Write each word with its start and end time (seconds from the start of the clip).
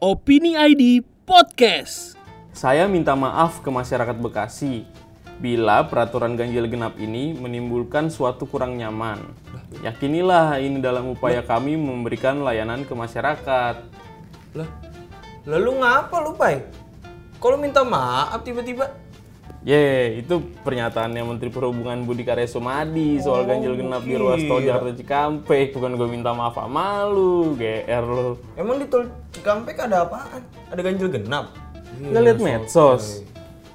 Opini 0.00 0.56
ID 0.56 1.04
Podcast. 1.28 2.16
Saya 2.56 2.88
minta 2.88 3.12
maaf 3.12 3.60
ke 3.60 3.68
masyarakat 3.68 4.16
Bekasi 4.16 4.88
bila 5.36 5.84
peraturan 5.92 6.40
ganjil 6.40 6.72
genap 6.72 6.96
ini 6.96 7.36
menimbulkan 7.36 8.08
suatu 8.08 8.48
kurang 8.48 8.80
nyaman. 8.80 9.20
Yakinilah 9.84 10.56
ini 10.56 10.80
dalam 10.80 11.12
upaya 11.12 11.44
kami 11.44 11.76
memberikan 11.76 12.40
layanan 12.40 12.88
ke 12.88 12.96
masyarakat. 12.96 13.76
Lah, 14.56 14.68
lalu 15.44 15.84
ngapa 15.84 16.16
lu, 16.24 16.32
Pai? 16.32 16.64
Kalau 17.36 17.60
minta 17.60 17.84
maaf 17.84 18.40
tiba-tiba? 18.40 18.96
Ye, 19.60 20.24
itu 20.24 20.40
pernyataannya 20.64 21.20
Menteri 21.20 21.52
Perhubungan 21.52 22.08
Budi 22.08 22.24
Karya 22.24 22.48
Sumadi 22.48 23.20
soal 23.20 23.44
ganjil 23.44 23.76
genap 23.76 24.08
di 24.08 24.16
ruas 24.16 24.40
tol 24.48 24.64
Jakarta 24.64 24.96
Cikampek. 24.96 25.76
Bukan 25.76 26.00
gue 26.00 26.08
minta 26.08 26.32
maaf 26.32 26.56
sama 26.56 27.04
lu, 27.04 27.52
GR 27.60 28.04
lu. 28.08 28.40
Emang 28.56 28.80
di 28.80 28.88
tol 28.88 29.12
Cikampek 29.36 29.76
ada 29.84 30.08
apaan? 30.08 30.40
Ada 30.72 30.80
ganjil 30.80 31.12
genap? 31.12 31.52
Nggak 32.00 32.22
lihat 32.24 32.38
medsos. 32.40 33.20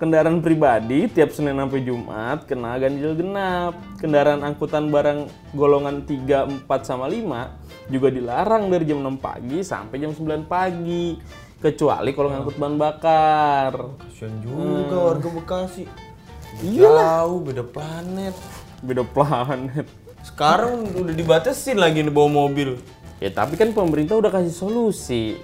Kendaraan 0.00 0.40
pribadi 0.40 1.04
tiap 1.04 1.36
Senin 1.36 1.60
sampai 1.60 1.84
Jumat 1.84 2.48
kena 2.48 2.80
ganjil 2.80 3.12
genap. 3.12 3.76
Kendaraan 4.00 4.40
angkutan 4.40 4.88
barang 4.88 5.28
golongan 5.52 6.08
3, 6.08 6.64
4 6.64 6.80
sama 6.80 7.12
5 7.12 7.92
juga 7.92 8.08
dilarang 8.08 8.72
dari 8.72 8.88
jam 8.88 9.04
6 9.04 9.20
pagi 9.20 9.60
sampai 9.60 10.00
jam 10.00 10.16
9 10.16 10.48
pagi. 10.48 11.20
Kecuali 11.64 12.12
kalau 12.12 12.28
ngangkut 12.28 12.60
bahan 12.60 12.76
bakar. 12.76 13.72
Kasian 13.96 14.36
juga 14.44 14.96
warga 15.00 15.28
Bekasi. 15.32 15.88
Jauh, 16.60 17.40
beda 17.40 17.64
planet. 17.64 18.36
Beda 18.84 19.00
planet. 19.00 19.88
Sekarang 20.20 20.84
udah 20.92 21.16
dibatasin 21.16 21.80
lagi 21.80 22.04
nih 22.04 22.12
bawa 22.12 22.28
mobil. 22.28 22.76
Ya 23.16 23.32
tapi 23.32 23.56
kan 23.56 23.72
pemerintah 23.72 24.20
udah 24.20 24.28
kasih 24.28 24.52
solusi. 24.52 25.40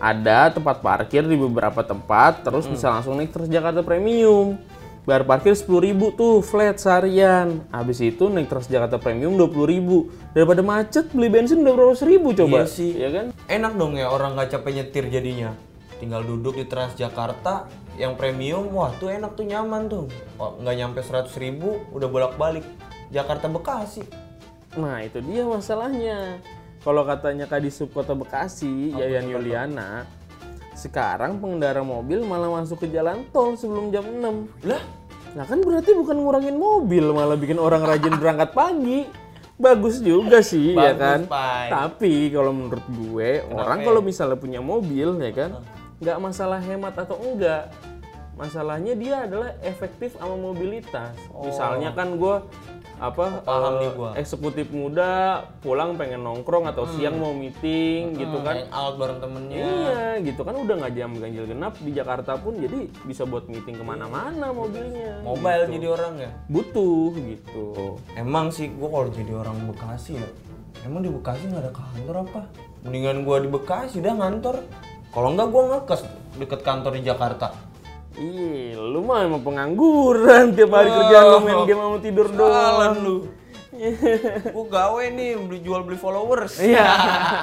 Ada 0.00 0.56
tempat 0.56 0.80
parkir 0.80 1.28
di 1.28 1.36
beberapa 1.36 1.84
tempat, 1.84 2.48
terus 2.48 2.64
bisa 2.64 2.88
langsung 2.88 3.20
naik 3.20 3.28
Transjakarta 3.28 3.84
Premium. 3.84 4.56
Bayar 5.06 5.24
parkir 5.24 5.54
10.000 5.54 6.18
tuh 6.18 6.40
flat 6.40 6.76
seharian. 6.80 7.64
Habis 7.70 8.02
itu 8.02 8.26
naik 8.26 8.50
Transjakarta 8.50 8.98
Premium 9.00 9.38
20.000. 9.38 10.34
Daripada 10.34 10.60
macet 10.60 11.10
beli 11.14 11.28
bensin 11.32 11.62
udah 11.62 11.74
berapa 11.74 11.94
seribu 11.96 12.34
coba. 12.34 12.64
Iya 12.64 12.66
sih. 12.68 12.92
Ya 12.96 13.08
kan? 13.10 13.26
Enak 13.48 13.72
dong 13.78 13.96
ya 13.96 14.12
orang 14.12 14.36
nggak 14.36 14.58
capek 14.58 14.82
nyetir 14.82 15.04
jadinya. 15.08 15.56
Tinggal 15.98 16.22
duduk 16.22 16.60
di 16.60 16.66
Transjakarta 16.68 17.66
yang 17.98 18.14
premium, 18.14 18.70
wah 18.70 18.94
tuh 19.02 19.10
enak 19.10 19.34
tuh 19.34 19.42
nyaman 19.48 19.90
tuh. 19.90 20.06
Nggak 20.38 20.76
nyampe 20.78 21.00
100 21.02 21.34
ribu, 21.42 21.82
udah 21.90 22.06
bolak-balik. 22.06 22.62
Jakarta 23.10 23.48
Bekasi. 23.48 24.04
Nah 24.76 25.02
itu 25.02 25.18
dia 25.24 25.42
masalahnya. 25.42 26.38
Kalau 26.84 27.02
katanya 27.02 27.50
Kadisub 27.50 27.90
Kota 27.90 28.14
Bekasi, 28.14 28.94
Yayan 28.94 29.26
Yuliana, 29.26 30.06
sekarang 30.78 31.42
pengendara 31.42 31.82
mobil 31.82 32.22
malah 32.22 32.62
masuk 32.62 32.86
ke 32.86 32.94
jalan 32.94 33.26
tol 33.34 33.58
sebelum 33.58 33.90
jam 33.90 34.06
6. 34.06 34.70
Lah, 34.70 34.82
Nah 35.36 35.44
kan 35.44 35.60
berarti 35.60 35.92
bukan 35.92 36.16
ngurangin 36.24 36.56
mobil, 36.56 37.04
malah 37.12 37.36
bikin 37.36 37.60
orang 37.60 37.84
rajin 37.84 38.16
berangkat 38.16 38.50
pagi. 38.56 39.04
Bagus 39.58 39.98
juga 39.98 40.38
sih, 40.38 40.72
ya 40.72 40.94
Bagus, 40.94 41.02
kan? 41.02 41.20
Pai. 41.26 41.66
Tapi 41.66 42.30
kalau 42.30 42.54
menurut 42.54 42.86
gue, 42.86 43.42
orang 43.50 43.82
kalau 43.82 44.00
misalnya 44.00 44.38
punya 44.38 44.62
mobil, 44.62 45.18
ya 45.18 45.32
kan, 45.34 45.50
nggak 45.98 46.18
masalah 46.22 46.62
hemat 46.62 46.94
atau 46.94 47.18
enggak. 47.18 47.74
Masalahnya 48.38 48.94
dia 48.94 49.26
adalah 49.26 49.58
efektif 49.66 50.14
sama 50.14 50.38
mobilitas. 50.38 51.10
Misalnya 51.42 51.90
kan 51.90 52.14
gue 52.14 52.36
apa. 52.98 53.42
Paham 53.46 53.72
nih 53.78 53.90
gua. 53.94 54.10
eksekutif 54.18 54.68
muda 54.74 55.42
pulang 55.62 55.94
pengen 55.94 56.26
nongkrong 56.26 56.66
atau 56.66 56.84
siang 56.94 57.18
mau 57.18 57.30
meeting 57.32 58.18
gitu 58.18 58.42
kan 58.42 58.66
out 58.74 58.98
bareng 58.98 59.22
temennya. 59.22 59.62
Iya 59.62 60.02
gitu 60.26 60.42
kan 60.42 60.54
udah 60.58 60.74
nggak 60.84 60.92
jam 60.98 61.10
ganjil 61.16 61.44
genap 61.46 61.74
di 61.78 61.90
Jakarta 61.94 62.34
pun 62.38 62.58
jadi 62.58 62.90
bisa 63.06 63.22
buat 63.24 63.46
meeting 63.46 63.78
ke 63.78 63.84
mana-mana 63.86 64.50
mobilnya. 64.50 65.22
Mobile 65.22 65.64
jadi 65.70 65.86
orang 65.88 66.14
ya. 66.18 66.30
Butuh 66.50 67.14
gitu. 67.16 67.96
Emang 68.18 68.50
sih 68.50 68.70
gua 68.74 68.88
kalau 68.90 69.08
jadi 69.14 69.32
orang 69.32 69.56
Bekasi 69.70 70.18
ya. 70.18 70.28
Emang 70.82 71.02
di 71.02 71.10
Bekasi 71.10 71.50
nggak 71.50 71.62
ada 71.62 71.72
kantor 71.74 72.16
apa? 72.26 72.42
Mendingan 72.82 73.22
gua 73.22 73.38
di 73.38 73.48
Bekasi 73.50 74.02
dah 74.02 74.14
ngantor. 74.14 74.62
Kalau 75.14 75.32
nggak 75.34 75.48
gua 75.50 75.62
ngekes 75.72 76.02
deket 76.38 76.60
kantor 76.66 76.98
di 76.98 77.02
Jakarta. 77.06 77.67
Ih, 78.18 78.74
lu 78.74 79.06
mah 79.06 79.22
emang 79.22 79.46
pengangguran 79.46 80.50
tiap 80.58 80.74
hari 80.74 80.90
kerjaan 80.90 81.24
lu 81.30 81.38
main 81.46 81.60
game 81.70 81.78
sama 81.78 81.98
tidur 82.02 82.28
doang. 82.34 82.94
lu. 82.98 83.16
gua 84.54 84.66
gawe 84.66 85.04
nih 85.14 85.38
beli 85.38 85.62
jual 85.62 85.86
beli 85.86 85.94
followers. 85.94 86.58
Iya. 86.58 86.90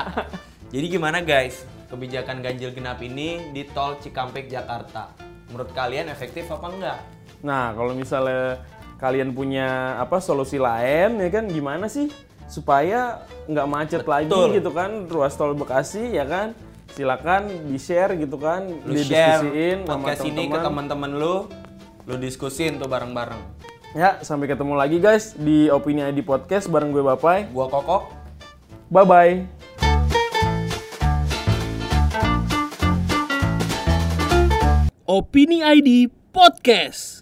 Jadi 0.76 0.86
gimana 0.92 1.24
guys? 1.24 1.64
Kebijakan 1.88 2.44
ganjil 2.44 2.76
genap 2.76 3.00
ini 3.00 3.56
di 3.56 3.64
tol 3.72 3.96
Cikampek 4.04 4.52
Jakarta. 4.52 5.16
Menurut 5.48 5.72
kalian 5.72 6.12
efektif 6.12 6.52
apa 6.52 6.68
enggak? 6.68 7.00
Nah, 7.40 7.72
kalau 7.72 7.96
misalnya 7.96 8.60
kalian 9.00 9.32
punya 9.32 9.96
apa 9.96 10.20
solusi 10.20 10.60
lain 10.60 11.24
ya 11.24 11.30
kan 11.32 11.48
gimana 11.48 11.88
sih 11.88 12.12
supaya 12.52 13.24
nggak 13.48 13.68
macet 13.68 14.04
lagi 14.08 14.32
gitu 14.56 14.72
kan 14.76 15.08
ruas 15.08 15.40
tol 15.40 15.56
Bekasi 15.56 16.20
ya 16.20 16.28
kan? 16.28 16.52
Silakan 16.96 17.68
di-share 17.68 18.16
gitu 18.16 18.40
kan, 18.40 18.72
Lu 18.88 18.96
share 18.96 19.44
didiskusiin 19.44 19.78
sama 19.84 20.16
podcast 20.16 20.24
ini 20.32 20.44
ke 20.48 20.60
teman-teman. 20.64 21.12
lu. 21.12 21.36
Lu 22.08 22.16
diskusin 22.16 22.80
tuh 22.80 22.88
bareng-bareng. 22.88 23.42
Ya, 23.92 24.16
sampai 24.24 24.48
ketemu 24.48 24.80
lagi 24.80 25.04
guys 25.04 25.36
di 25.36 25.68
Opini 25.68 26.08
ID 26.08 26.24
Podcast 26.24 26.72
bareng 26.72 26.96
gue 26.96 27.04
Bapai. 27.04 27.52
Gua 27.52 27.68
Kokok. 27.68 28.16
Bye-bye. 28.88 29.44
Opini 35.04 35.60
ID 35.62 36.08
Podcast. 36.32 37.15